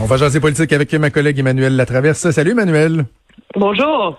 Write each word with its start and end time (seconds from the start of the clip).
On 0.00 0.06
va 0.06 0.16
jaser 0.16 0.40
politique 0.40 0.72
avec 0.72 0.92
ma 0.94 1.10
collègue 1.10 1.38
Emmanuel 1.38 1.76
Latraverse. 1.76 2.30
Salut 2.30 2.52
Emmanuel. 2.52 3.04
Bonjour. 3.54 4.18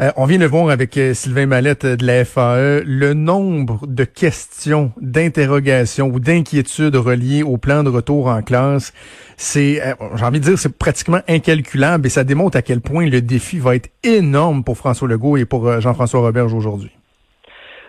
Euh, 0.00 0.12
on 0.16 0.26
vient 0.26 0.38
de 0.38 0.46
voir 0.46 0.70
avec 0.70 0.96
euh, 0.96 1.12
Sylvain 1.12 1.46
Mallette 1.46 1.84
de 1.84 2.06
la 2.06 2.24
FAE 2.24 2.82
le 2.84 3.14
nombre 3.14 3.80
de 3.88 4.04
questions, 4.04 4.92
d'interrogations 5.00 6.06
ou 6.06 6.20
d'inquiétudes 6.20 6.94
reliées 6.94 7.42
au 7.42 7.56
plan 7.56 7.82
de 7.82 7.90
retour 7.90 8.28
en 8.28 8.40
classe. 8.42 8.92
C'est, 9.36 9.82
euh, 9.84 9.94
j'ai 10.14 10.24
envie 10.24 10.38
de 10.38 10.44
dire, 10.44 10.58
c'est 10.58 10.76
pratiquement 10.76 11.20
incalculable 11.26 12.06
et 12.06 12.10
ça 12.10 12.22
démontre 12.22 12.56
à 12.56 12.62
quel 12.62 12.80
point 12.80 13.06
le 13.06 13.20
défi 13.20 13.58
va 13.58 13.74
être 13.74 13.90
énorme 14.04 14.62
pour 14.62 14.76
François 14.76 15.08
Legault 15.08 15.36
et 15.36 15.44
pour 15.44 15.80
Jean-François 15.80 16.20
Roberge 16.20 16.54
aujourd'hui. 16.54 16.92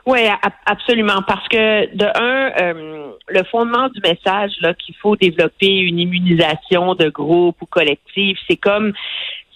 Oui, 0.06 0.20
absolument. 0.66 1.22
Parce 1.28 1.48
que 1.48 1.96
de 1.96 2.06
un, 2.06 3.14
le 3.28 3.44
fondement 3.44 3.90
du 3.90 4.02
message 4.02 4.52
là 4.62 4.74
qu'il 4.74 4.96
faut 4.96 5.16
développer 5.16 5.80
une 5.80 6.00
immunisation 6.00 6.96
de 6.96 7.10
groupe 7.10 7.62
ou 7.62 7.66
collectif, 7.66 8.38
c'est 8.50 8.58
comme 8.58 8.94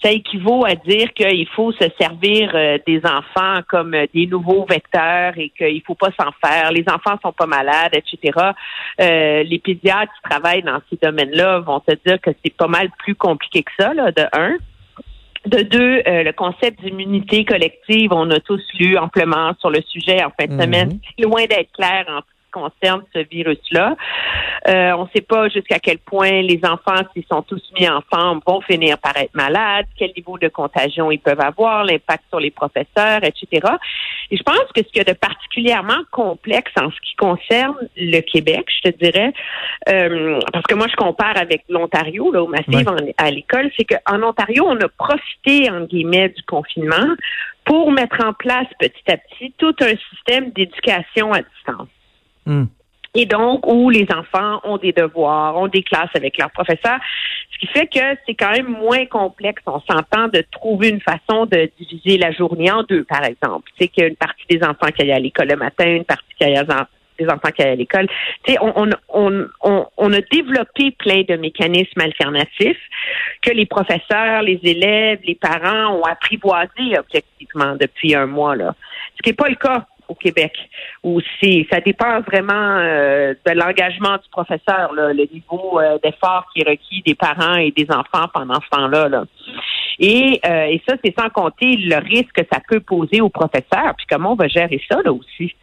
ça 0.04 0.10
équivaut 0.10 0.64
à 0.66 0.74
dire 0.74 1.12
qu'il 1.14 1.48
faut 1.48 1.72
se 1.72 1.84
servir 1.98 2.50
euh, 2.54 2.78
des 2.86 3.00
enfants 3.04 3.60
comme 3.68 3.94
euh, 3.94 4.06
des 4.12 4.26
nouveaux 4.26 4.66
vecteurs 4.68 5.32
et 5.38 5.50
qu'il 5.56 5.82
faut 5.86 5.94
pas 5.94 6.10
s'en 6.20 6.30
faire. 6.44 6.72
Les 6.72 6.84
enfants 6.88 7.18
sont 7.22 7.32
pas 7.32 7.46
malades, 7.46 7.92
etc. 7.94 8.50
Euh, 9.00 9.42
les 9.44 9.58
pédiatres 9.58 10.12
qui 10.12 10.30
travaillent 10.30 10.62
dans 10.62 10.80
ces 10.90 10.98
domaines-là 11.02 11.60
vont 11.60 11.80
te 11.80 11.94
dire 12.06 12.20
que 12.20 12.30
c'est 12.44 12.54
pas 12.54 12.68
mal 12.68 12.90
plus 12.98 13.14
compliqué 13.14 13.62
que 13.62 13.72
ça, 13.78 13.94
là, 13.94 14.12
de 14.12 14.24
un. 14.34 14.56
De 15.46 15.62
deux, 15.62 16.02
le 16.06 16.32
concept 16.32 16.80
d'immunité 16.82 17.44
collective, 17.44 18.12
on 18.12 18.30
a 18.30 18.40
tous 18.40 18.62
lu 18.78 18.96
amplement 18.96 19.52
sur 19.60 19.70
le 19.70 19.82
sujet 19.82 20.24
en 20.24 20.30
fin 20.30 20.46
de 20.46 20.60
semaine. 20.60 20.88
Mhm. 20.88 21.00
C'est 21.18 21.24
loin 21.24 21.44
d'être 21.44 21.70
clair 21.72 22.06
en 22.08 22.20
concerne 22.54 23.02
ce 23.12 23.18
virus-là. 23.18 23.96
Euh, 24.68 24.92
on 24.92 25.04
ne 25.04 25.08
sait 25.14 25.22
pas 25.22 25.48
jusqu'à 25.48 25.78
quel 25.78 25.98
point 25.98 26.40
les 26.40 26.60
enfants, 26.64 27.02
s'ils 27.12 27.26
sont 27.30 27.42
tous 27.42 27.62
mis 27.78 27.88
ensemble, 27.88 28.40
vont 28.46 28.60
finir 28.60 28.96
par 28.98 29.16
être 29.16 29.34
malades, 29.34 29.86
quel 29.98 30.12
niveau 30.16 30.38
de 30.38 30.48
contagion 30.48 31.10
ils 31.10 31.18
peuvent 31.18 31.40
avoir, 31.40 31.84
l'impact 31.84 32.24
sur 32.30 32.40
les 32.40 32.50
professeurs, 32.50 33.22
etc. 33.24 33.66
Et 34.30 34.36
je 34.36 34.42
pense 34.42 34.64
que 34.74 34.82
ce 34.82 34.88
qu'il 34.88 34.98
y 34.98 35.00
a 35.00 35.12
de 35.12 35.18
particulièrement 35.18 36.02
complexe 36.12 36.72
en 36.80 36.90
ce 36.90 37.00
qui 37.00 37.16
concerne 37.16 37.76
le 37.96 38.20
Québec, 38.20 38.66
je 38.76 38.90
te 38.90 38.96
dirais, 38.96 39.32
euh, 39.88 40.40
parce 40.52 40.64
que 40.66 40.74
moi 40.74 40.86
je 40.88 40.96
compare 40.96 41.36
avec 41.36 41.64
l'Ontario, 41.68 42.32
là, 42.32 42.42
au 42.42 42.46
Massif 42.46 42.86
à 43.18 43.30
l'école, 43.30 43.70
c'est 43.76 43.84
qu'en 43.84 44.22
Ontario, 44.22 44.64
on 44.66 44.76
a 44.76 44.88
profité, 44.88 45.70
en 45.70 45.82
guillemets, 45.82 46.30
du 46.30 46.42
confinement 46.44 47.14
pour 47.64 47.90
mettre 47.92 48.24
en 48.24 48.32
place 48.32 48.66
petit 48.78 49.10
à 49.10 49.16
petit 49.16 49.52
tout 49.58 49.74
un 49.80 49.94
système 50.10 50.50
d'éducation 50.50 51.32
à 51.32 51.40
distance. 51.40 51.88
Hmm. 52.46 52.64
Et 53.16 53.26
donc, 53.26 53.66
où 53.66 53.90
les 53.90 54.06
enfants 54.10 54.60
ont 54.64 54.76
des 54.76 54.92
devoirs, 54.92 55.56
ont 55.56 55.68
des 55.68 55.84
classes 55.84 56.10
avec 56.14 56.36
leurs 56.36 56.50
professeurs, 56.50 56.98
ce 57.52 57.58
qui 57.58 57.66
fait 57.68 57.86
que 57.86 58.18
c'est 58.26 58.34
quand 58.34 58.50
même 58.50 58.68
moins 58.68 59.06
complexe, 59.06 59.62
on 59.66 59.80
s'entend, 59.80 60.26
de 60.28 60.44
trouver 60.50 60.88
une 60.88 61.00
façon 61.00 61.46
de 61.46 61.70
diviser 61.78 62.18
la 62.18 62.32
journée 62.32 62.72
en 62.72 62.82
deux, 62.82 63.04
par 63.04 63.24
exemple. 63.24 63.70
C'est 63.78 63.86
qu'il 63.86 64.02
y 64.02 64.06
a 64.06 64.08
une 64.08 64.16
partie 64.16 64.44
des 64.50 64.62
enfants 64.64 64.88
qui 64.88 65.02
aillent 65.02 65.12
à 65.12 65.20
l'école 65.20 65.48
le 65.48 65.56
matin, 65.56 65.86
une 65.86 66.04
partie 66.04 66.24
qui 66.38 66.44
des 66.44 67.28
enfants 67.28 67.50
qui 67.54 67.62
aillent 67.62 67.72
à 67.72 67.76
l'école. 67.76 68.08
Tu 68.42 68.52
sais, 68.52 68.58
on, 68.60 68.90
on, 69.08 69.46
on, 69.62 69.86
on, 69.96 70.12
a 70.12 70.20
développé 70.32 70.90
plein 70.90 71.22
de 71.22 71.36
mécanismes 71.36 72.00
alternatifs 72.00 72.80
que 73.40 73.52
les 73.52 73.66
professeurs, 73.66 74.42
les 74.42 74.58
élèves, 74.64 75.20
les 75.24 75.36
parents 75.36 75.94
ont 75.96 76.02
apprivoisé 76.02 76.98
objectivement 76.98 77.76
depuis 77.76 78.16
un 78.16 78.26
mois, 78.26 78.56
là. 78.56 78.74
Ce 79.16 79.22
qui 79.22 79.30
n'est 79.30 79.34
pas 79.34 79.48
le 79.48 79.54
cas 79.54 79.86
au 80.08 80.14
Québec 80.14 80.52
aussi. 81.02 81.66
Ça 81.70 81.80
dépend 81.80 82.20
vraiment 82.20 82.78
euh, 82.78 83.34
de 83.46 83.52
l'engagement 83.52 84.16
du 84.16 84.28
professeur, 84.30 84.92
le 84.92 85.32
niveau 85.32 85.80
euh, 85.80 85.98
d'effort 86.02 86.46
qui 86.52 86.62
est 86.62 86.68
requis 86.68 87.02
des 87.04 87.14
parents 87.14 87.56
et 87.56 87.70
des 87.70 87.86
enfants 87.90 88.28
pendant 88.32 88.60
ce 88.60 88.68
temps-là. 88.70 89.08
Là. 89.08 89.24
Et, 89.98 90.40
euh, 90.44 90.64
et 90.64 90.82
ça, 90.88 90.96
c'est 91.04 91.14
sans 91.18 91.28
compter 91.30 91.76
le 91.76 91.96
risque 91.96 92.32
que 92.34 92.46
ça 92.52 92.60
peut 92.68 92.80
poser 92.80 93.20
aux 93.20 93.28
professeurs. 93.28 93.94
Puis 93.96 94.06
comment 94.10 94.32
on 94.32 94.36
va 94.36 94.48
gérer 94.48 94.80
ça 94.90 95.00
là 95.04 95.12
aussi? 95.12 95.54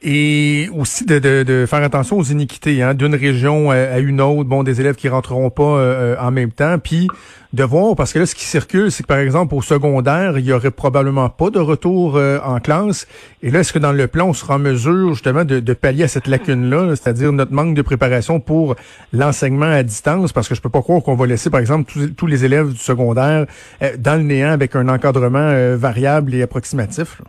Et 0.00 0.68
aussi 0.76 1.04
de, 1.04 1.18
de, 1.18 1.42
de, 1.42 1.66
faire 1.66 1.82
attention 1.82 2.18
aux 2.18 2.24
iniquités 2.24 2.82
hein, 2.82 2.94
d'une 2.94 3.16
région 3.16 3.72
à 3.72 3.98
une 3.98 4.20
autre, 4.20 4.44
bon, 4.44 4.62
des 4.62 4.80
élèves 4.80 4.94
qui 4.94 5.08
rentreront 5.08 5.50
pas 5.50 5.62
euh, 5.62 6.14
en 6.20 6.30
même 6.30 6.52
temps, 6.52 6.78
puis 6.78 7.08
de 7.52 7.64
voir, 7.64 7.96
parce 7.96 8.12
que 8.12 8.20
là, 8.20 8.26
ce 8.26 8.36
qui 8.36 8.44
circule, 8.44 8.92
c'est 8.92 9.02
que 9.02 9.08
par 9.08 9.18
exemple, 9.18 9.56
au 9.56 9.62
secondaire, 9.62 10.38
il 10.38 10.44
y 10.44 10.52
aurait 10.52 10.70
probablement 10.70 11.30
pas 11.30 11.50
de 11.50 11.58
retour 11.58 12.16
euh, 12.16 12.38
en 12.44 12.60
classe, 12.60 13.08
et 13.42 13.50
là, 13.50 13.60
est-ce 13.60 13.72
que 13.72 13.80
dans 13.80 13.90
le 13.90 14.06
plan, 14.06 14.28
on 14.28 14.34
sera 14.34 14.54
en 14.54 14.58
mesure 14.60 15.14
justement 15.14 15.44
de, 15.44 15.58
de 15.58 15.72
pallier 15.72 16.04
à 16.04 16.08
cette 16.08 16.28
lacune-là, 16.28 16.94
c'est-à-dire 16.94 17.32
notre 17.32 17.52
manque 17.52 17.74
de 17.74 17.82
préparation 17.82 18.38
pour 18.38 18.76
l'enseignement 19.12 19.66
à 19.66 19.82
distance, 19.82 20.32
parce 20.32 20.48
que 20.48 20.54
je 20.54 20.60
peux 20.60 20.70
pas 20.70 20.82
croire 20.82 21.02
qu'on 21.02 21.16
va 21.16 21.26
laisser, 21.26 21.50
par 21.50 21.58
exemple, 21.58 21.92
tous, 22.16 22.26
les 22.26 22.44
élèves 22.44 22.70
du 22.70 22.78
secondaire 22.78 23.46
euh, 23.82 23.96
dans 23.98 24.14
le 24.14 24.22
néant 24.22 24.50
avec 24.50 24.76
un 24.76 24.88
encadrement 24.88 25.76
variable 25.76 26.34
et 26.34 26.42
approximatif. 26.42 27.20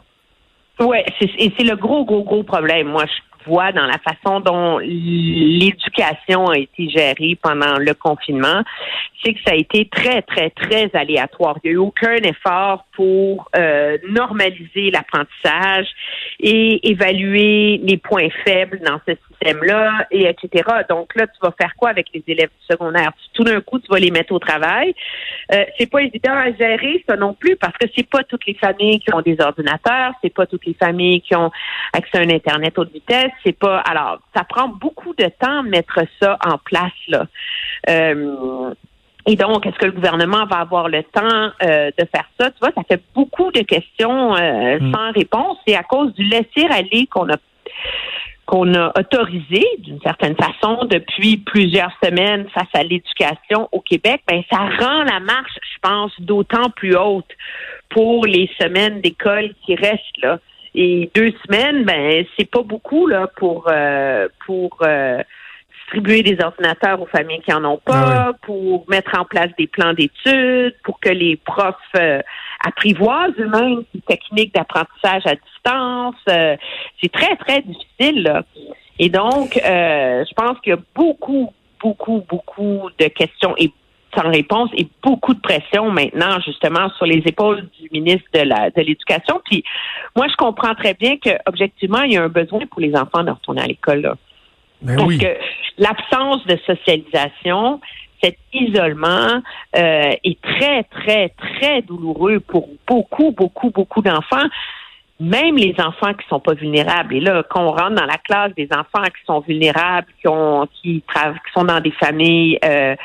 Oui, 0.80 0.98
et 1.38 1.52
c'est 1.58 1.64
le 1.64 1.76
gros, 1.76 2.06
gros, 2.06 2.24
gros 2.24 2.44
problème. 2.44 2.88
Moi, 2.88 3.06
vois 3.46 3.72
dans 3.72 3.86
la 3.86 3.98
façon 4.00 4.40
dont 4.40 4.80
l'éducation 4.80 6.48
a 6.48 6.58
été 6.58 6.90
gérée 6.90 7.38
pendant 7.42 7.78
le 7.78 7.94
confinement, 7.94 8.64
c'est 9.24 9.34
que 9.34 9.40
ça 9.46 9.52
a 9.52 9.56
été 9.56 9.86
très, 9.90 10.22
très, 10.22 10.50
très 10.50 10.90
aléatoire. 10.94 11.58
Il 11.64 11.70
n'y 11.70 11.72
a 11.72 11.74
eu 11.76 11.78
aucun 11.78 12.16
effort 12.16 12.86
pour 12.94 13.50
euh, 13.56 13.98
normaliser 14.10 14.92
l'apprentissage 14.92 15.88
et 16.40 16.90
évaluer 16.90 17.80
les 17.84 17.98
points 17.98 18.30
faibles 18.46 18.80
dans 18.80 19.00
ce 19.08 19.14
système-là, 19.30 20.08
et 20.12 20.26
etc. 20.26 20.64
Donc 20.90 21.16
là, 21.16 21.28
tu 21.28 21.40
vas 21.42 21.54
faire 21.60 21.74
quoi 21.76 21.90
avec 21.90 22.08
les 22.14 22.24
élèves 22.28 22.50
du 22.50 22.66
secondaire? 22.74 23.12
Tout 23.34 23.44
d'un 23.44 23.62
coup, 23.62 23.80
tu 23.80 23.88
vas 23.90 24.00
les 24.00 24.12
mettre 24.12 24.34
au 24.34 24.40
travail. 24.40 24.94
Euh, 25.54 25.66
c'est 25.78 25.90
pas 25.90 26.02
évident 26.02 26.34
à 26.34 26.52
gérer 26.54 27.04
ça 27.08 27.16
non 27.16 27.34
plus 27.34 27.56
parce 27.56 27.78
que 27.78 27.88
c'est 27.96 28.08
pas 28.08 28.24
toutes 28.24 28.46
les 28.46 28.54
familles 28.54 29.00
qui 29.00 29.14
ont 29.14 29.22
des 29.22 29.38
ordinateurs, 29.40 30.14
c'est 30.22 30.34
pas 30.34 30.46
toutes 30.46 30.66
les 30.66 30.74
familles 30.74 31.22
qui 31.22 31.36
ont 31.36 31.52
accès 31.94 32.18
à 32.18 32.22
un 32.22 32.30
internet 32.30 32.78
haute 32.78 32.92
vitesse, 32.92 33.29
c'est 33.44 33.58
pas. 33.58 33.80
Alors, 33.80 34.20
ça 34.36 34.44
prend 34.44 34.68
beaucoup 34.68 35.14
de 35.16 35.30
temps 35.40 35.64
mettre 35.64 36.02
ça 36.22 36.38
en 36.46 36.58
place 36.58 36.92
là. 37.08 37.26
Euh, 37.90 38.74
et 39.26 39.36
donc, 39.36 39.66
est-ce 39.66 39.78
que 39.78 39.86
le 39.86 39.92
gouvernement 39.92 40.46
va 40.46 40.58
avoir 40.58 40.90
le 40.90 41.04
temps 41.04 41.52
euh, 41.64 41.92
de 41.98 42.06
faire 42.06 42.28
ça? 42.40 42.50
Tu 42.52 42.58
vois, 42.60 42.72
ça 42.76 42.82
fait 42.88 43.02
beaucoup 43.14 43.52
de 43.52 43.62
questions 43.62 44.36
euh, 44.36 44.80
mm. 44.80 44.94
sans 44.94 45.12
réponse. 45.12 45.58
Et 45.68 45.76
à 45.76 45.84
cause 45.84 46.14
du 46.16 46.24
laisser-aller 46.24 47.08
qu'on 47.08 47.30
a 47.30 47.36
qu'on 48.50 48.74
a 48.74 48.92
autorisé 48.98 49.64
d'une 49.78 50.02
certaine 50.02 50.36
façon 50.36 50.86
depuis 50.86 51.38
plusieurs 51.38 51.92
semaines 52.04 52.48
face 52.50 52.68
à 52.74 52.82
l'éducation 52.82 53.70
au 53.72 53.80
Québec, 53.80 54.24
ben 54.28 54.42
ça 54.52 54.58
rend 54.58 55.04
la 55.04 55.20
marche, 55.20 55.54
je 55.62 55.78
pense, 55.84 56.12
d'autant 56.18 56.72
plus 56.72 56.96
haute 56.96 57.30
pour 57.90 58.26
les 58.26 58.50
semaines 58.60 59.02
d'école 59.02 59.54
qui 59.64 59.76
restent 59.76 60.18
là. 60.24 60.40
Et 60.76 61.10
deux 61.16 61.34
semaines, 61.46 61.84
ben 61.84 62.26
c'est 62.38 62.50
pas 62.50 62.62
beaucoup 62.62 63.08
là 63.08 63.28
pour 63.36 63.68
euh, 63.70 64.28
pour 64.46 64.80
distribuer 65.90 66.24
des 66.24 66.44
ordinateurs 66.44 67.02
aux 67.02 67.08
familles 67.08 67.42
qui 67.42 67.52
en 67.54 67.64
ont 67.66 67.80
pas, 67.84 68.30
ah 68.30 68.32
pour 68.44 68.86
mettre 68.90 69.18
en 69.20 69.26
place 69.26 69.50
des 69.58 69.68
plans 69.68 69.94
d'études, 69.94 70.76
pour 70.84 71.00
que 71.00 71.10
les 71.10 71.36
profs 71.38 71.76
euh, 71.96 72.22
apprivoisent 72.66 73.34
eux-mêmes 73.40 73.84
des 73.94 74.02
techniques 74.02 74.54
d'apprentissage 74.54 75.24
à 75.26 75.36
distance. 75.36 76.16
Euh, 76.30 76.56
c'est 77.02 77.12
très, 77.12 77.36
très 77.38 77.62
difficile. 77.62 78.24
Là. 78.24 78.44
Et 79.00 79.10
donc, 79.10 79.58
euh, 79.58 80.24
je 80.28 80.34
pense 80.36 80.60
qu'il 80.62 80.72
y 80.72 80.76
a 80.76 80.80
beaucoup, 80.96 81.52
beaucoup, 81.82 82.24
beaucoup 82.30 82.90
de 83.00 83.08
questions 83.08 83.56
et 83.58 83.72
sans 84.16 84.30
réponse 84.30 84.70
et 84.78 84.88
beaucoup 85.04 85.34
de 85.34 85.40
pression 85.40 85.92
maintenant 85.92 86.40
justement 86.46 86.90
sur 86.98 87.06
les 87.06 87.22
épaules 87.26 87.68
du 87.80 87.90
ministre 87.92 88.28
de 88.34 88.42
la 88.42 88.70
de 88.70 88.82
l'éducation. 88.82 89.42
Puis 89.46 89.64
moi, 90.16 90.28
je 90.30 90.36
comprends 90.36 90.76
très 90.76 90.94
bien 90.94 91.18
que 91.18 91.30
objectivement, 91.46 92.02
il 92.04 92.14
y 92.14 92.18
a 92.18 92.24
un 92.24 92.30
besoin 92.30 92.66
pour 92.68 92.82
les 92.82 92.96
enfants 92.96 93.24
de 93.24 93.32
retourner 93.32 93.62
à 93.62 93.68
l'école. 93.68 94.02
Là. 94.02 94.16
Ben 94.82 94.96
Parce 94.96 95.18
que 95.18 95.38
l'absence 95.78 96.46
de 96.46 96.58
socialisation, 96.66 97.82
cet 98.24 98.38
isolement 98.54 99.42
euh, 99.76 100.12
est 100.24 100.42
très, 100.42 100.84
très, 100.84 101.30
très 101.30 101.82
douloureux 101.82 102.40
pour 102.40 102.70
beaucoup, 102.88 103.32
beaucoup, 103.32 103.72
beaucoup 103.72 104.02
d'enfants. 104.02 104.48
Même 105.22 105.58
les 105.58 105.76
enfants 105.80 106.14
qui 106.14 106.26
sont 106.30 106.40
pas 106.40 106.54
vulnérables. 106.54 107.14
Et 107.14 107.20
là, 107.20 107.44
quand 107.50 107.62
on 107.62 107.72
rentre 107.72 107.96
dans 107.96 108.06
la 108.06 108.18
classe 108.18 108.54
des 108.56 108.70
enfants 108.72 109.04
qui 109.04 109.26
sont 109.26 109.42
vulnérables, 109.42 110.08
qui 110.22 110.30
ont, 110.30 110.66
qui, 110.82 111.04
qui 111.04 111.52
sont 111.54 111.66
dans 111.66 111.82
des 111.82 111.92
familles 111.92 112.58
euh, 112.64 112.96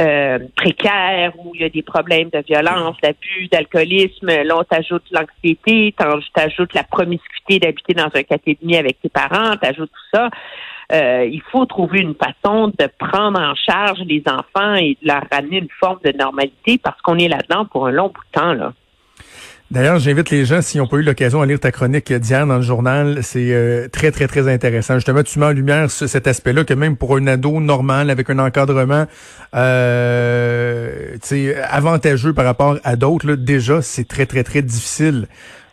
euh, 0.00 0.38
précaires 0.54 1.32
où 1.36 1.52
il 1.54 1.62
y 1.62 1.64
a 1.64 1.68
des 1.68 1.82
problèmes 1.82 2.28
de 2.28 2.44
violence, 2.46 2.96
d'abus, 3.02 3.48
d'alcoolisme, 3.50 4.28
là 4.28 4.56
on 4.56 4.62
t'ajoute 4.62 5.02
l'anxiété, 5.10 5.92
t'ajoutes 6.32 6.74
la 6.74 6.84
promiscuité 6.84 7.58
d'habiter 7.58 7.94
dans 7.94 8.04
un 8.14 8.22
demi 8.62 8.76
avec 8.76 9.00
tes 9.00 9.08
parents, 9.08 9.56
t'ajoutes 9.56 9.90
tout 9.90 10.16
ça. 10.16 10.30
Euh, 10.92 11.26
il 11.30 11.42
faut 11.50 11.66
trouver 11.66 12.00
une 12.00 12.14
façon 12.14 12.68
de 12.68 12.88
prendre 12.98 13.40
en 13.40 13.54
charge 13.54 14.00
les 14.06 14.22
enfants 14.28 14.74
et 14.74 14.96
de 15.02 15.08
leur 15.08 15.22
ramener 15.32 15.58
une 15.58 15.68
forme 15.80 15.98
de 16.04 16.12
normalité 16.12 16.78
parce 16.78 17.00
qu'on 17.00 17.18
est 17.18 17.28
là-dedans 17.28 17.64
pour 17.64 17.86
un 17.86 17.90
long 17.90 18.08
bout 18.08 18.22
de 18.32 18.40
temps. 18.40 18.52
Là. 18.52 18.72
D'ailleurs, 19.74 19.98
j'invite 19.98 20.30
les 20.30 20.44
gens, 20.44 20.62
s'ils 20.62 20.80
n'ont 20.80 20.86
pas 20.86 20.98
eu 20.98 21.02
l'occasion 21.02 21.40
de 21.40 21.46
lire 21.46 21.58
ta 21.58 21.72
chronique 21.72 22.12
d'hier 22.12 22.46
dans 22.46 22.58
le 22.58 22.62
journal, 22.62 23.24
c'est 23.24 23.50
euh, 23.50 23.88
très, 23.88 24.12
très, 24.12 24.28
très 24.28 24.46
intéressant. 24.46 24.94
Justement, 24.94 25.24
tu 25.24 25.40
mets 25.40 25.46
en 25.46 25.50
lumière 25.50 25.90
cet 25.90 26.28
aspect-là 26.28 26.62
que 26.62 26.74
même 26.74 26.96
pour 26.96 27.16
un 27.16 27.26
ado 27.26 27.58
normal, 27.58 28.08
avec 28.08 28.30
un 28.30 28.38
encadrement 28.38 29.06
euh, 29.56 31.16
avantageux 31.68 32.32
par 32.32 32.44
rapport 32.44 32.78
à 32.84 32.94
d'autres, 32.94 33.34
déjà, 33.34 33.82
c'est 33.82 34.06
très, 34.06 34.26
très, 34.26 34.44
très 34.44 34.62
difficile. 34.62 35.26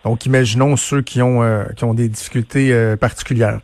Donc, 0.04 0.25
imaginons 0.25 0.77
ceux 0.77 1.04
qui 1.04 1.21
ont, 1.21 1.44
euh, 1.44 1.65
qui 1.75 1.83
ont 1.83 1.94
des 1.94 2.09
difficultés 2.09 2.74
euh, 2.74 2.97
particulières. 2.97 3.59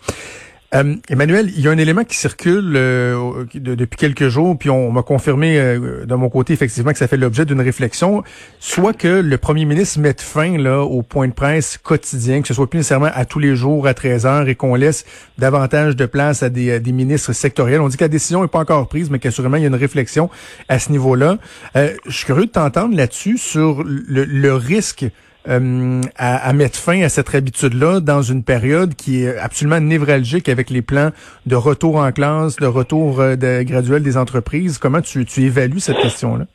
Euh, 0.75 0.96
Emmanuel, 1.08 1.50
il 1.56 1.62
y 1.62 1.68
a 1.69 1.72
un 1.72 1.78
élément 1.78 2.04
qui 2.04 2.18
circule 2.18 2.74
euh, 2.75 3.46
depuis 3.54 3.98
quelques 3.98 4.28
jours, 4.28 4.58
puis 4.58 4.69
on, 4.69 4.92
m'a 4.92 5.02
confirmé 5.02 5.58
euh, 5.58 6.06
de 6.06 6.16
mon 6.16 6.30
côté 6.30 6.52
effectivement 6.52 6.92
que 6.92 6.98
ça 6.98 7.08
fait 7.08 7.16
l'objet 7.16 7.46
d'une 7.46 7.62
réflexion, 7.62 8.22
soit 8.60 8.92
que 8.92 9.08
le 9.08 9.38
premier 9.38 9.64
ministre 9.64 10.00
mette 10.00 10.19
fin 10.19 10.58
là 10.58 10.81
au 10.81 11.04
point 11.04 11.30
de 11.30 11.34
presse 11.34 11.78
quotidien, 11.78 12.42
que 12.42 12.50
ce 12.50 12.54
soit 12.54 12.69
plus 12.69 12.80
nécessairement 12.80 13.12
à 13.14 13.24
tous 13.24 13.40
les 13.40 13.56
jours 13.56 13.88
à 13.88 13.94
13 13.94 14.25
heures 14.25 14.50
et 14.50 14.56
qu'on 14.56 14.75
laisse 14.75 15.06
davantage 15.38 15.96
de 15.96 16.06
place 16.06 16.44
à 16.44 16.50
des, 16.50 16.81
ministres 16.92 17.31
sectoriels. 17.31 17.80
On 17.80 17.88
dit 17.88 17.96
que 17.96 18.04
la 18.04 18.10
décision 18.10 18.42
n'est 18.42 18.50
pas 18.50 18.60
encore 18.60 18.90
prise, 18.90 19.10
mais 19.10 19.19
qu'assurément 19.19 19.56
il 19.56 19.62
y 19.62 19.66
a 19.66 19.69
une 19.69 19.75
réflexion 19.75 20.30
à 20.68 20.80
ce 20.80 20.92
niveau-là. 20.92 21.38
je 21.75 21.92
suis 22.10 22.25
curieux 22.25 22.46
de 22.46 22.52
t'entendre 22.52 22.96
là-dessus 22.96 23.38
sur 23.38 23.84
le 23.86 24.54
risque 24.54 25.06
euh, 25.48 26.02
à, 26.18 26.54
mettre 26.54 26.78
fin 26.78 27.02
à 27.02 27.10
cette 27.10 27.34
habitude-là 27.34 28.00
dans 28.00 28.22
une 28.22 28.44
période 28.44 28.96
qui 28.96 29.24
est 29.24 29.38
absolument 29.38 29.80
névralgique 29.80 30.50
avec 30.50 30.70
les 30.70 30.82
plans 30.82 31.12
de 31.46 31.56
retour 31.56 31.98
en 31.98 32.12
classe, 32.12 32.58
de 32.58 32.68
retour 32.68 33.22
euh, 33.22 33.36
de, 33.36 33.64
graduel 33.64 34.04
des 34.04 34.18
entreprises. 34.18 34.78
Comment 34.78 35.02
tu, 35.02 35.26
tu 35.26 35.44
évalues 35.44 35.80
cette 35.80 36.00
question-là? 36.00 36.46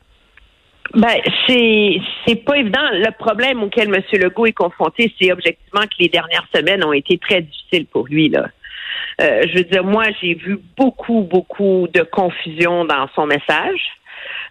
Ben, 0.93 1.17
c'est 1.47 1.97
c'est 2.25 2.35
pas 2.35 2.57
évident. 2.57 2.81
Le 2.91 3.11
problème 3.17 3.63
auquel 3.63 3.93
M. 3.93 4.01
Legault 4.21 4.45
est 4.45 4.53
confronté, 4.53 5.11
c'est 5.19 5.31
objectivement 5.31 5.81
que 5.83 5.95
les 5.99 6.09
dernières 6.09 6.45
semaines 6.53 6.83
ont 6.83 6.93
été 6.93 7.17
très 7.17 7.41
difficiles 7.41 7.87
pour 7.87 8.05
lui. 8.07 8.29
Là. 8.29 8.47
Euh, 9.21 9.43
je 9.47 9.57
veux 9.57 9.63
dire, 9.63 9.83
moi, 9.83 10.05
j'ai 10.21 10.35
vu 10.35 10.59
beaucoup, 10.77 11.21
beaucoup 11.21 11.87
de 11.93 12.01
confusion 12.01 12.85
dans 12.85 13.07
son 13.15 13.25
message. 13.25 13.79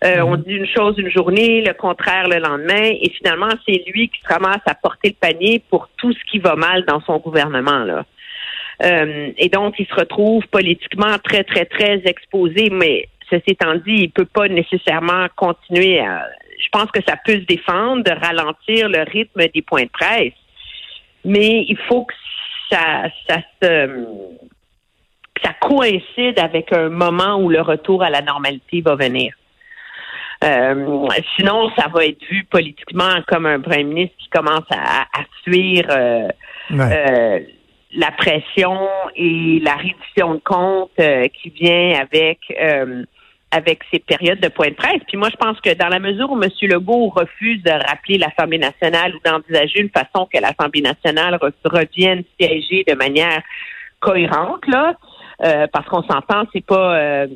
Euh, 0.04 0.20
on 0.22 0.36
mhm. 0.36 0.42
dit 0.42 0.54
une 0.54 0.66
chose 0.66 0.98
une 0.98 1.10
journée, 1.10 1.62
le 1.62 1.74
contraire 1.74 2.28
le 2.28 2.38
lendemain, 2.38 2.90
et 3.00 3.10
finalement, 3.10 3.50
c'est 3.66 3.84
lui 3.86 4.08
qui 4.08 4.20
se 4.20 4.28
ramasse 4.28 4.62
à 4.66 4.74
porter 4.74 5.10
le 5.10 5.28
panier 5.28 5.62
pour 5.70 5.88
tout 5.96 6.12
ce 6.12 6.18
qui 6.30 6.38
va 6.38 6.56
mal 6.56 6.84
dans 6.86 7.00
son 7.02 7.18
gouvernement. 7.18 7.84
Là. 7.84 8.04
Euh, 8.82 9.30
et 9.36 9.48
donc, 9.48 9.74
il 9.78 9.86
se 9.86 9.94
retrouve 9.94 10.46
politiquement 10.48 11.18
très, 11.22 11.44
très, 11.44 11.66
très 11.66 12.02
exposé, 12.04 12.68
mais 12.70 13.08
ceci 13.30 13.52
étant 13.52 13.74
dit, 13.76 13.94
il 13.94 14.10
peut 14.10 14.24
pas 14.26 14.48
nécessairement 14.48 15.26
continuer 15.36 16.00
à... 16.00 16.26
Je 16.58 16.68
pense 16.72 16.90
que 16.90 17.00
ça 17.06 17.16
peut 17.24 17.34
se 17.34 17.46
défendre 17.46 18.02
de 18.02 18.10
ralentir 18.10 18.88
le 18.88 19.02
rythme 19.08 19.46
des 19.54 19.62
points 19.62 19.84
de 19.84 19.90
presse, 19.90 20.32
mais 21.24 21.64
il 21.68 21.78
faut 21.88 22.04
que 22.04 22.14
ça, 22.70 23.04
ça 23.28 23.38
se 23.62 23.88
ça 25.44 25.52
coïncide 25.60 26.38
avec 26.38 26.72
un 26.72 26.88
moment 26.88 27.36
où 27.36 27.48
le 27.48 27.60
retour 27.60 28.02
à 28.02 28.10
la 28.10 28.22
normalité 28.22 28.80
va 28.80 28.94
venir. 28.94 29.34
Euh, 30.42 31.08
sinon, 31.36 31.70
ça 31.76 31.88
va 31.88 32.04
être 32.04 32.22
vu 32.28 32.44
politiquement 32.44 33.22
comme 33.28 33.46
un 33.46 33.60
premier 33.60 33.84
ministre 33.84 34.16
qui 34.18 34.28
commence 34.28 34.66
à, 34.70 35.04
fuir 35.44 35.86
euh, 35.90 36.28
euh, 36.72 37.40
la 37.94 38.10
pression 38.12 38.88
et 39.14 39.60
la 39.62 39.74
reddition 39.74 40.34
de 40.34 40.40
comptes 40.40 40.90
qui 40.96 41.50
vient 41.50 42.00
avec 42.00 42.38
avec 43.54 43.82
ces 43.92 43.98
périodes 43.98 44.40
de 44.40 44.48
point 44.48 44.68
de 44.68 44.74
presse. 44.74 45.02
Puis 45.06 45.18
moi, 45.18 45.28
je 45.30 45.36
pense 45.36 45.60
que 45.60 45.74
dans 45.74 45.88
la 45.88 45.98
mesure 45.98 46.30
où 46.30 46.42
M. 46.42 46.48
Legault 46.62 47.10
refuse 47.10 47.62
de 47.62 47.70
rappeler 47.70 48.16
l'Assemblée 48.16 48.56
nationale 48.56 49.14
ou 49.14 49.18
d'envisager 49.22 49.80
une 49.82 49.90
façon 49.90 50.26
que 50.32 50.40
l'Assemblée 50.40 50.80
nationale 50.80 51.38
revienne 51.62 52.22
siéger 52.40 52.82
de 52.88 52.94
manière 52.94 53.42
cohérente, 54.00 54.66
là, 54.68 54.94
parce 55.70 55.86
qu'on 55.86 56.02
s'entend, 56.02 56.44
c'est 56.54 56.64
pas 56.64 57.26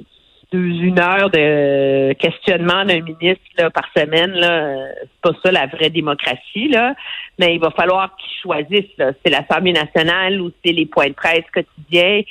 une 0.53 0.99
heure 0.99 1.31
de 1.31 2.13
questionnement 2.15 2.85
d'un 2.85 3.01
ministre 3.01 3.45
là, 3.59 3.71
par 3.71 3.85
semaine, 3.97 4.33
là, 4.33 4.89
c'est 5.01 5.21
pas 5.23 5.39
ça 5.43 5.53
la 5.53 5.67
vraie 5.67 5.91
démocratie, 5.91 6.69
là. 6.69 6.95
Mais 7.39 7.55
il 7.55 7.61
va 7.61 7.71
falloir 7.71 8.15
qu'ils 8.17 8.41
choisissent. 8.43 8.97
Là. 8.99 9.13
C'est 9.25 9.31
l'Assemblée 9.31 9.73
nationale 9.73 10.41
ou 10.41 10.51
c'est 10.65 10.73
les 10.73 10.87
points 10.87 11.09
de 11.09 11.15
presse 11.15 11.45
quotidiens. 11.53 12.23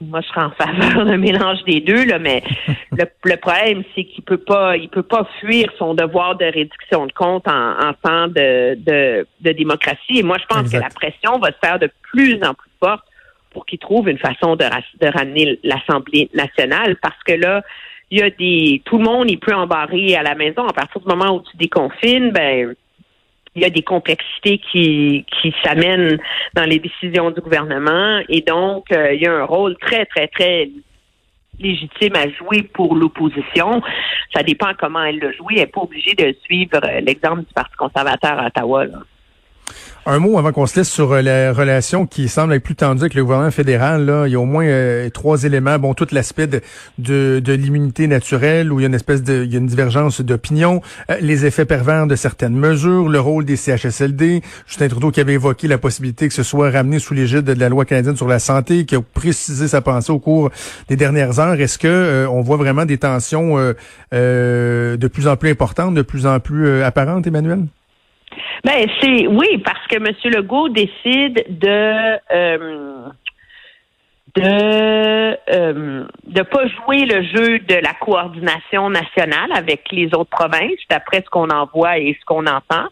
Moi, 0.00 0.20
je 0.20 0.26
serais 0.26 0.42
en 0.42 0.50
faveur 0.50 1.04
d'un 1.04 1.16
mélange 1.16 1.62
des 1.64 1.80
deux, 1.80 2.04
là, 2.04 2.18
mais 2.18 2.42
le, 2.90 3.36
problème, 3.36 3.84
c'est 3.94 4.04
qu'il 4.04 4.24
peut 4.24 4.38
pas, 4.38 4.76
il 4.76 4.88
peut 4.88 5.04
pas 5.04 5.28
fuir 5.38 5.68
son 5.78 5.94
devoir 5.94 6.36
de 6.36 6.44
réduction 6.44 7.06
de 7.06 7.12
compte 7.12 7.46
en, 7.46 7.78
en 7.78 7.92
temps 7.94 8.26
de, 8.26 8.74
de, 8.74 9.26
de, 9.40 9.52
démocratie. 9.52 10.18
Et 10.18 10.22
moi, 10.24 10.38
je 10.40 10.46
pense 10.46 10.72
que 10.72 10.76
la 10.76 10.88
pression 10.88 11.38
va 11.38 11.48
se 11.48 11.58
faire 11.62 11.78
de 11.78 11.88
plus 12.02 12.42
en 12.42 12.54
plus 12.54 12.70
forte 12.80 13.04
pour 13.52 13.66
qu'ils 13.66 13.78
trouvent 13.78 14.08
une 14.08 14.18
façon 14.18 14.56
de, 14.56 14.64
ramener 15.06 15.58
l'Assemblée 15.62 16.30
nationale 16.34 16.96
parce 17.02 17.22
que 17.24 17.32
là, 17.32 17.62
il 18.10 18.18
y 18.18 18.22
a 18.22 18.30
des 18.30 18.82
tout 18.84 18.98
le 18.98 19.04
monde 19.04 19.30
il 19.30 19.38
peut 19.38 19.54
embarrer 19.54 20.16
à 20.16 20.22
la 20.22 20.34
maison 20.34 20.66
à 20.66 20.72
partir 20.72 21.00
du 21.00 21.08
moment 21.08 21.36
où 21.36 21.42
tu 21.42 21.56
déconfines 21.56 22.30
ben 22.30 22.74
il 23.54 23.62
y 23.62 23.64
a 23.64 23.70
des 23.70 23.82
complexités 23.82 24.58
qui 24.58 25.24
qui 25.40 25.54
s'amènent 25.64 26.18
dans 26.54 26.64
les 26.64 26.78
décisions 26.78 27.30
du 27.30 27.40
gouvernement 27.40 28.20
et 28.28 28.42
donc 28.42 28.92
euh, 28.92 29.14
il 29.14 29.22
y 29.22 29.26
a 29.26 29.32
un 29.32 29.44
rôle 29.44 29.76
très 29.78 30.04
très 30.06 30.28
très 30.28 30.68
légitime 31.58 32.14
à 32.16 32.28
jouer 32.28 32.62
pour 32.62 32.94
l'opposition. 32.94 33.82
Ça 34.34 34.42
dépend 34.42 34.72
comment 34.78 35.02
elle 35.04 35.18
le 35.18 35.32
joue. 35.32 35.46
Elle 35.50 35.58
n'est 35.58 35.66
pas 35.66 35.82
obligée 35.82 36.14
de 36.14 36.34
suivre 36.44 36.80
l'exemple 37.00 37.40
du 37.40 37.52
Parti 37.54 37.74
conservateur 37.76 38.38
à 38.38 38.46
Ottawa. 38.46 38.84
Un 40.04 40.18
mot 40.18 40.36
avant 40.36 40.50
qu'on 40.50 40.66
se 40.66 40.80
laisse 40.80 40.90
sur 40.90 41.12
euh, 41.12 41.22
la 41.22 41.52
relation 41.52 42.06
qui 42.06 42.28
semble 42.28 42.54
être 42.54 42.64
plus 42.64 42.74
tendue 42.74 43.02
avec 43.02 43.14
le 43.14 43.22
gouvernement 43.22 43.52
fédéral. 43.52 44.04
Là. 44.04 44.26
Il 44.26 44.32
y 44.32 44.34
a 44.34 44.40
au 44.40 44.44
moins 44.44 44.64
euh, 44.64 45.08
trois 45.10 45.44
éléments. 45.44 45.78
Bon, 45.78 45.94
tout 45.94 46.08
l'aspect 46.10 46.48
de, 46.48 46.60
de, 46.98 47.52
l'immunité 47.52 48.08
naturelle, 48.08 48.72
où 48.72 48.80
il 48.80 48.82
y 48.82 48.84
a 48.84 48.88
une 48.88 48.96
espèce 48.96 49.22
de 49.22 49.44
il 49.44 49.52
y 49.52 49.54
a 49.54 49.60
une 49.60 49.68
divergence 49.68 50.20
d'opinion, 50.20 50.82
euh, 51.08 51.18
les 51.20 51.46
effets 51.46 51.66
pervers 51.66 52.08
de 52.08 52.16
certaines 52.16 52.56
mesures, 52.56 53.08
le 53.08 53.20
rôle 53.20 53.44
des 53.44 53.54
CHSLD. 53.54 54.42
Justin 54.66 54.88
Trudeau 54.88 55.12
qui 55.12 55.20
avait 55.20 55.34
évoqué 55.34 55.68
la 55.68 55.78
possibilité 55.78 56.26
que 56.26 56.34
ce 56.34 56.42
soit 56.42 56.72
ramené 56.72 56.98
sous 56.98 57.14
l'égide 57.14 57.42
de 57.42 57.52
la 57.52 57.68
loi 57.68 57.84
canadienne 57.84 58.16
sur 58.16 58.26
la 58.26 58.40
santé, 58.40 58.84
qui 58.86 58.96
a 58.96 59.00
précisé 59.00 59.68
sa 59.68 59.82
pensée 59.82 60.10
au 60.10 60.18
cours 60.18 60.50
des 60.88 60.96
dernières 60.96 61.38
heures. 61.38 61.60
Est-ce 61.60 61.78
que 61.78 62.26
on 62.28 62.40
voit 62.40 62.56
vraiment 62.56 62.86
des 62.86 62.98
tensions 62.98 63.56
de 64.10 65.08
plus 65.12 65.28
en 65.28 65.36
plus 65.36 65.50
importantes, 65.50 65.94
de 65.94 66.02
plus 66.02 66.26
en 66.26 66.40
plus 66.40 66.82
apparentes, 66.82 67.24
Emmanuel? 67.28 67.66
Ben 68.64 68.86
c'est 69.00 69.26
oui 69.26 69.58
parce 69.58 69.86
que 69.88 69.96
M. 69.96 70.14
Legault 70.24 70.68
décide 70.68 71.44
de 71.48 72.18
euh, 72.32 73.08
de 74.34 75.36
euh, 75.52 76.04
de 76.24 76.42
pas 76.42 76.66
jouer 76.68 77.04
le 77.04 77.22
jeu 77.24 77.58
de 77.58 77.74
la 77.74 77.92
coordination 77.94 78.88
nationale 78.90 79.50
avec 79.54 79.90
les 79.90 80.06
autres 80.14 80.30
provinces 80.30 80.80
d'après 80.88 81.22
ce 81.24 81.30
qu'on 81.30 81.50
en 81.50 81.66
voit 81.72 81.98
et 81.98 82.16
ce 82.18 82.24
qu'on 82.24 82.46
entend. 82.46 82.88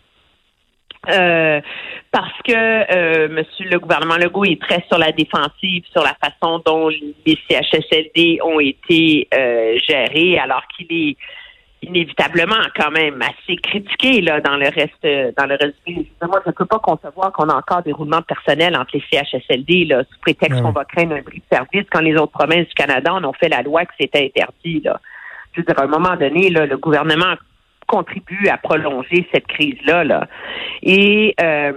Euh, 1.09 1.63
parce 2.11 2.37
que 2.45 2.53
euh, 2.53 3.29
Monsieur 3.29 3.65
le 3.71 3.79
gouvernement 3.79 4.17
Legault 4.17 4.45
est 4.45 4.61
très 4.61 4.85
sur 4.87 4.99
la 4.99 5.13
défensive 5.13 5.83
sur 5.93 6.03
la 6.03 6.15
façon 6.23 6.61
dont 6.67 6.89
les 6.89 7.39
CHSLD 7.49 8.41
ont 8.43 8.61
été 8.61 9.27
euh, 9.33 9.79
gérés, 9.79 10.39
alors 10.39 10.63
qu'il 10.77 10.87
est 10.91 11.17
inévitablement 11.83 12.63
quand 12.77 12.91
même 12.91 13.23
assez 13.23 13.57
critiqué 13.57 14.21
là 14.21 14.41
dans 14.41 14.57
le 14.57 14.67
reste 14.67 15.35
dans 15.37 15.47
le 15.47 15.57
reste 15.57 15.77
moi 16.23 16.41
je 16.45 16.51
ne 16.51 16.55
peux 16.55 16.67
pas 16.67 16.79
concevoir 16.79 17.33
qu'on 17.33 17.49
a 17.49 17.55
encore 17.55 17.83
des 17.83 17.93
roulements 17.93 18.23
personnels 18.23 18.77
entre 18.77 18.91
les 18.95 19.05
CHSLD 19.11 19.87
là 19.87 20.03
sous 20.05 20.19
prétexte 20.21 20.61
qu'on 20.61 20.73
va 20.73 20.85
craindre 20.85 21.15
un 21.15 21.23
bris 21.23 21.39
de 21.39 21.57
service 21.57 21.87
quand 21.91 22.01
les 22.01 22.15
autres 22.17 22.33
provinces 22.33 22.69
du 22.69 22.75
Canada 22.75 23.15
en 23.15 23.25
ont 23.25 23.33
fait 23.33 23.49
la 23.49 23.63
loi 23.63 23.85
que 23.87 23.93
c'était 23.99 24.27
interdit 24.27 24.81
là. 24.85 25.01
Je 25.53 25.61
veux 25.61 25.65
dire 25.65 25.79
à 25.79 25.85
un 25.85 25.89
moment 25.89 26.17
donné 26.17 26.51
là 26.51 26.67
le 26.67 26.77
gouvernement 26.77 27.35
contribue 27.87 28.49
à 28.49 28.59
prolonger 28.59 29.27
cette 29.33 29.47
crise 29.47 29.79
là 29.87 30.05
là. 30.05 30.29
Et 30.83 31.35
euh, 31.41 31.73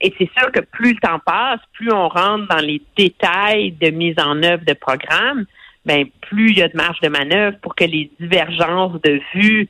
et 0.00 0.14
c'est 0.18 0.30
sûr 0.38 0.52
que 0.52 0.60
plus 0.60 0.92
le 0.92 1.00
temps 1.00 1.18
passe, 1.24 1.60
plus 1.72 1.92
on 1.92 2.08
rentre 2.08 2.46
dans 2.48 2.64
les 2.64 2.82
détails 2.96 3.72
de 3.72 3.90
mise 3.90 4.16
en 4.18 4.42
œuvre 4.42 4.64
de 4.64 4.74
programmes, 4.74 5.44
ben, 5.88 6.04
plus 6.20 6.50
il 6.50 6.58
y 6.58 6.62
a 6.62 6.68
de 6.68 6.76
marge 6.76 7.00
de 7.00 7.08
manœuvre 7.08 7.56
pour 7.62 7.74
que 7.74 7.84
les 7.84 8.10
divergences 8.20 9.00
de 9.02 9.20
vues 9.34 9.68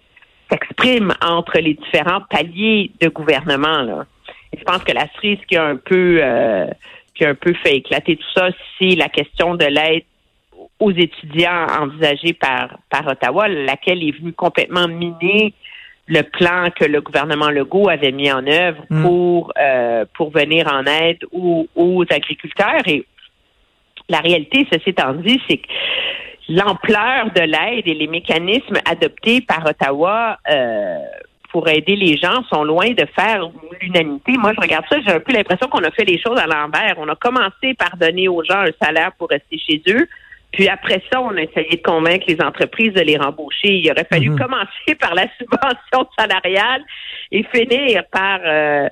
s'expriment 0.51 1.15
entre 1.25 1.59
les 1.59 1.75
différents 1.75 2.23
paliers 2.29 2.91
de 3.01 3.09
gouvernement. 3.09 3.83
Là. 3.83 4.05
Et 4.53 4.59
je 4.59 4.65
pense 4.65 4.83
que 4.83 4.93
la 4.93 5.07
cerise 5.15 5.39
qui 5.49 5.57
a 5.57 5.65
un 5.65 5.77
peu 5.77 6.19
euh, 6.21 6.67
qui 7.15 7.25
a 7.25 7.31
un 7.31 7.35
peu 7.35 7.55
fait 7.55 7.77
éclater 7.77 8.17
tout 8.17 8.33
ça, 8.35 8.49
c'est 8.79 8.97
la 8.97 9.09
question 9.09 9.55
de 9.55 9.65
l'aide 9.65 10.05
aux 10.81 10.91
étudiants 10.91 11.67
envisagée 11.81 12.33
par, 12.33 12.79
par 12.91 13.07
Ottawa, 13.07 13.49
laquelle 13.49 14.03
est 14.03 14.17
venue 14.19 14.33
complètement 14.33 14.89
miner 14.89 15.55
le 16.07 16.23
plan 16.23 16.71
que 16.75 16.85
le 16.85 17.01
gouvernement 17.01 17.51
Legault 17.51 17.89
avait 17.89 18.13
mis 18.13 18.33
en 18.33 18.47
œuvre 18.47 18.83
mm. 18.91 19.03
pour 19.03 19.53
euh, 19.61 20.05
pour 20.15 20.31
venir 20.31 20.67
en 20.73 20.85
aide 20.85 21.19
aux, 21.31 21.69
aux 21.77 22.03
agriculteurs. 22.11 22.83
Et 22.87 23.05
la 24.09 24.21
réalité, 24.21 24.67
ceci 24.73 24.91
étant 24.91 25.13
dit, 25.15 25.41
c'est 25.49 25.59
que 25.59 25.69
l'ampleur 26.49 27.31
de 27.35 27.43
l'aide 27.43 27.87
et 27.87 27.95
les 27.95 28.07
mécanismes 28.07 28.79
adoptés 28.91 29.41
par 29.41 29.67
Ottawa 29.67 30.39
euh, 30.51 30.99
pour 31.51 31.69
aider 31.69 31.97
les 31.97 32.17
gens 32.17 32.43
sont 32.51 32.65
loin 32.65 32.91
de 32.91 33.07
faire 33.15 33.51
l'unanimité. 33.81 34.33
Moi, 34.39 34.53
je 34.55 34.61
regarde 34.61 34.85
ça, 34.91 34.99
j'ai 35.07 35.13
un 35.13 35.21
peu 35.21 35.33
l'impression 35.33 35.69
qu'on 35.69 35.83
a 35.85 35.91
fait 35.91 36.05
les 36.05 36.21
choses 36.21 36.39
à 36.39 36.47
l'envers. 36.47 36.95
On 36.99 37.09
a 37.09 37.17
commencé 37.17 37.75
par 37.79 37.97
donner 37.97 38.29
aux 38.29 38.43
gens 38.45 38.61
un 38.61 38.71
salaire 38.81 39.13
pour 39.19 39.29
rester 39.29 39.59
chez 39.59 39.83
eux. 39.89 40.09
Puis 40.53 40.69
après 40.69 41.03
ça, 41.13 41.21
on 41.21 41.37
a 41.37 41.43
essayé 41.43 41.77
de 41.77 41.83
convaincre 41.83 42.25
les 42.27 42.41
entreprises 42.43 42.95
de 42.95 43.03
les 43.03 43.19
rembaucher. 43.19 43.69
Il 43.69 43.91
aurait 43.91 44.07
fallu 44.11 44.31
mhm. 44.31 44.39
commencer 44.39 44.95
par 44.99 45.15
la 45.15 45.27
subvention 45.39 46.09
salariale 46.19 46.83
et 47.31 47.45
finir 47.55 48.03
par 48.11 48.41
euh, 48.45 48.89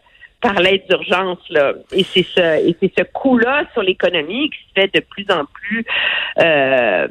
par 0.46 0.60
l'aide 0.60 0.82
d'urgence 0.88 1.38
là. 1.50 1.72
Et 1.92 2.04
c'est 2.04 2.22
ce 2.22 2.68
et 2.68 2.76
c'est 2.80 2.92
ce 2.98 3.04
coût-là 3.04 3.64
sur 3.72 3.82
l'économie 3.82 4.50
qui 4.50 4.58
se 4.68 4.80
fait 4.80 4.94
de 4.94 5.00
plus 5.00 5.26
en 5.30 5.44
plus 5.44 5.84
euh, 6.40 7.08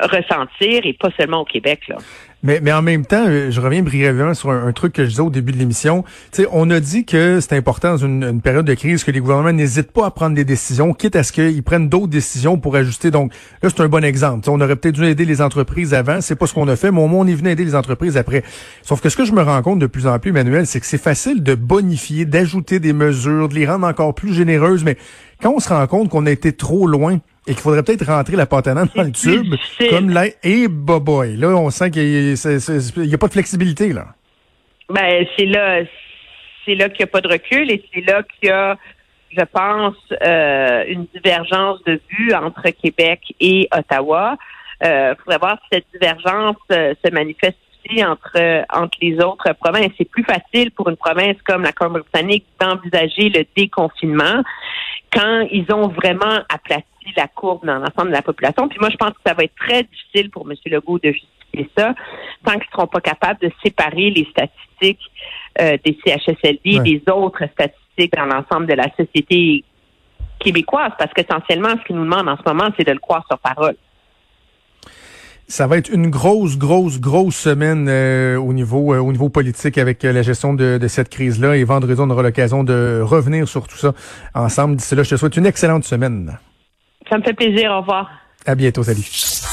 ressentir 0.00 0.80
et 0.84 0.92
pas 0.92 1.10
seulement 1.18 1.40
au 1.40 1.44
Québec 1.44 1.88
là. 1.88 1.96
Mais, 2.46 2.60
mais 2.62 2.72
en 2.72 2.80
même 2.80 3.04
temps, 3.04 3.24
euh, 3.26 3.50
je 3.50 3.60
reviens 3.60 3.82
brièvement 3.82 4.32
sur 4.32 4.52
un, 4.52 4.70
truc 4.70 4.92
que 4.92 5.02
je 5.02 5.08
disais 5.08 5.20
au 5.20 5.30
début 5.30 5.50
de 5.50 5.58
l'émission. 5.58 6.04
On 6.52 6.70
a 6.70 6.78
dit 6.78 7.04
que 7.04 7.40
c'est 7.40 7.56
important 7.56 7.90
dans 7.90 7.96
une, 7.96 8.40
période 8.40 8.64
de 8.64 8.74
crise 8.74 9.02
que 9.02 9.10
les 9.10 9.18
gouvernements 9.18 9.52
n'hésitent 9.52 9.90
pas 9.90 10.06
à 10.06 10.12
prendre 10.12 10.36
des 10.36 10.44
décisions, 10.44 10.94
quitte 10.94 11.16
à 11.16 11.24
ce 11.24 11.32
qu'ils 11.32 11.64
prennent 11.64 11.88
d'autres 11.88 12.06
décisions 12.06 12.56
pour 12.56 12.76
ajuster. 12.76 13.10
Donc 13.10 13.32
là, 13.62 13.68
c'est 13.68 13.82
un 13.82 13.88
bon 13.88 14.04
exemple. 14.04 14.48
on 14.48 14.60
aurait 14.60 14.76
peut-être 14.76 14.94
dû 14.94 15.04
aider 15.06 15.24
les 15.24 15.42
entreprises 15.42 15.92
avant. 15.92 16.20
C'est 16.20 16.36
pas 16.36 16.46
ce 16.46 16.54
qu'on 16.54 16.68
a 16.68 16.76
fait, 16.76 16.92
mais 16.92 17.00
au 17.00 17.08
moins 17.08 17.24
on 17.24 17.26
est 17.26 17.34
venu 17.34 17.50
aider 17.50 17.64
les 17.64 17.74
entreprises 17.74 18.16
après. 18.16 18.44
Sauf 18.82 19.00
que 19.00 19.08
ce 19.08 19.16
que 19.16 19.24
je 19.24 19.32
me 19.32 19.42
rends 19.42 19.62
compte 19.62 19.80
de 19.80 19.88
plus 19.88 20.06
en 20.06 20.16
plus, 20.20 20.30
Emmanuel, 20.30 20.68
c'est 20.68 20.78
que 20.78 20.86
c'est 20.86 21.02
facile 21.02 21.42
de 21.42 21.56
bonifier, 21.56 22.26
d'ajouter 22.26 22.78
des 22.78 22.92
mesures, 22.92 23.48
de 23.48 23.56
les 23.56 23.66
rendre 23.66 23.88
encore 23.88 24.14
plus 24.14 24.32
généreuses. 24.32 24.84
Mais 24.84 24.96
quand 25.42 25.52
on 25.56 25.58
se 25.58 25.68
rend 25.68 25.86
compte 25.88 26.10
qu'on 26.10 26.26
a 26.26 26.30
été 26.30 26.52
trop 26.52 26.86
loin, 26.86 27.18
et 27.46 27.52
qu'il 27.52 27.60
faudrait 27.60 27.82
peut-être 27.82 28.06
rentrer 28.06 28.36
la 28.36 28.46
pâte 28.46 28.66
dans 28.66 28.88
le 29.02 29.12
tube, 29.12 29.54
comme 29.90 30.10
là, 30.10 30.26
et 30.42 30.68
boy, 30.68 31.36
là, 31.36 31.48
on 31.48 31.70
sent 31.70 31.90
qu'il 31.90 32.34
n'y 32.34 33.14
a, 33.14 33.18
pas 33.18 33.28
de 33.28 33.32
flexibilité, 33.32 33.92
là. 33.92 34.06
Ben, 34.88 35.26
c'est 35.36 35.46
là, 35.46 35.82
c'est 36.64 36.74
là 36.74 36.88
qu'il 36.88 37.04
n'y 37.04 37.04
a 37.04 37.12
pas 37.12 37.20
de 37.20 37.28
recul 37.28 37.70
et 37.70 37.82
c'est 37.92 38.00
là 38.00 38.22
qu'il 38.22 38.48
y 38.48 38.52
a, 38.52 38.76
je 39.30 39.42
pense, 39.44 39.96
euh, 40.22 40.84
une 40.88 41.06
divergence 41.14 41.82
de 41.84 42.00
vue 42.10 42.34
entre 42.34 42.68
Québec 42.70 43.20
et 43.40 43.68
Ottawa. 43.76 44.36
Il 44.82 44.88
euh, 44.88 45.14
faudrait 45.16 45.38
voir 45.38 45.58
si 45.62 45.68
cette 45.72 45.86
divergence 45.92 46.56
euh, 46.70 46.94
se 47.04 47.10
manifeste 47.12 47.56
aussi 47.84 48.04
entre 48.04 48.64
entre 48.72 48.98
les 49.00 49.18
autres 49.20 49.52
provinces. 49.54 49.92
C'est 49.96 50.10
plus 50.10 50.24
facile 50.24 50.70
pour 50.72 50.88
une 50.88 50.96
province 50.96 51.36
comme 51.44 51.62
la 51.62 51.72
Colombie-Britannique 51.72 52.44
d'envisager 52.60 53.28
le 53.30 53.44
déconfinement 53.56 54.42
quand 55.12 55.46
ils 55.50 55.66
ont 55.72 55.88
vraiment 55.88 56.40
aplati 56.48 56.84
la 57.16 57.28
courbe 57.28 57.66
dans 57.66 57.78
l'ensemble 57.78 58.08
de 58.08 58.14
la 58.14 58.22
population. 58.22 58.68
Puis 58.68 58.78
moi, 58.80 58.90
je 58.90 58.96
pense 58.96 59.10
que 59.10 59.20
ça 59.26 59.34
va 59.34 59.44
être 59.44 59.54
très 59.56 59.82
difficile 59.82 60.30
pour 60.30 60.50
M. 60.50 60.56
Legault 60.66 60.98
de 60.98 61.12
justifier 61.12 61.70
ça 61.76 61.94
tant 62.44 62.52
qu'ils 62.52 62.68
ne 62.68 62.72
seront 62.72 62.86
pas 62.86 63.00
capables 63.00 63.40
de 63.40 63.50
séparer 63.62 64.10
les 64.10 64.26
statistiques 64.30 65.10
euh, 65.60 65.76
des 65.84 65.98
CHSLD 66.04 66.80
des 66.80 67.02
autres 67.10 67.44
statistiques 67.52 68.14
dans 68.16 68.26
l'ensemble 68.26 68.66
de 68.66 68.74
la 68.74 68.88
société 68.96 69.64
québécoise, 70.38 70.92
parce 70.98 71.12
qu'essentiellement, 71.14 71.70
ce 71.80 71.86
qu'ils 71.86 71.96
nous 71.96 72.04
demandent 72.04 72.28
en 72.28 72.36
ce 72.36 72.42
moment, 72.46 72.68
c'est 72.76 72.86
de 72.86 72.92
le 72.92 72.98
croire 72.98 73.24
sur 73.26 73.38
parole. 73.38 73.74
Ça 75.48 75.66
va 75.66 75.78
être 75.78 75.88
une 75.88 76.10
grosse, 76.10 76.58
grosse, 76.58 77.00
grosse 77.00 77.36
semaine 77.36 77.86
euh, 77.88 78.36
au 78.36 78.52
niveau 78.52 78.92
euh, 78.92 78.98
au 78.98 79.12
niveau 79.12 79.28
politique 79.28 79.78
avec 79.78 80.02
la 80.02 80.22
gestion 80.22 80.54
de, 80.54 80.76
de 80.76 80.88
cette 80.88 81.08
crise-là. 81.08 81.56
Et 81.56 81.62
vendredi, 81.62 82.00
on 82.00 82.10
aura 82.10 82.22
l'occasion 82.22 82.64
de 82.64 83.00
revenir 83.00 83.46
sur 83.46 83.68
tout 83.68 83.76
ça 83.76 83.94
ensemble. 84.34 84.74
D'ici 84.76 84.96
là, 84.96 85.04
je 85.04 85.10
te 85.10 85.16
souhaite 85.16 85.36
une 85.36 85.46
excellente 85.46 85.84
semaine. 85.84 86.36
Ça 87.08 87.18
me 87.18 87.22
fait 87.22 87.34
plaisir. 87.34 87.70
Au 87.72 87.80
revoir. 87.80 88.10
À 88.46 88.54
bientôt. 88.54 88.82
Salut. 88.82 89.46